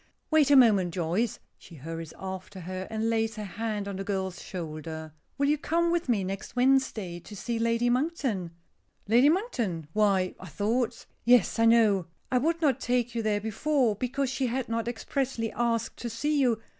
"Wait 0.31 0.49
a 0.49 0.55
moment, 0.55 0.91
Joyce." 0.91 1.37
She 1.59 1.75
hurries 1.75 2.11
after 2.17 2.61
her 2.61 2.87
and 2.89 3.07
lays 3.07 3.35
her 3.35 3.43
hand 3.43 3.87
on 3.87 3.97
the 3.97 4.03
girl's 4.03 4.41
shoulder. 4.41 5.13
"Will 5.37 5.45
you 5.47 5.59
come 5.59 5.91
with 5.91 6.09
me 6.09 6.23
next 6.23 6.55
Wednesday 6.55 7.19
to 7.19 7.35
see 7.35 7.59
Lady 7.59 7.87
Monkton?" 7.87 8.49
"Lady 9.07 9.29
Monkton! 9.29 9.85
Why 9.93 10.33
I 10.39 10.47
thought" 10.47 11.05
"Yes, 11.23 11.59
I 11.59 11.65
know. 11.65 12.07
I 12.31 12.39
would 12.39 12.63
not 12.63 12.79
take 12.79 13.13
you 13.13 13.21
there 13.21 13.41
before, 13.41 13.95
because 13.95 14.31
she 14.31 14.47
had 14.47 14.67
not 14.67 14.87
expressly 14.87 15.51
asked 15.51 15.97
to 15.97 16.09
see 16.09 16.39
you. 16.41 16.59